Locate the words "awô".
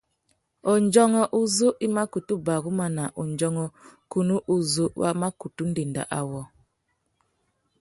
6.19-6.41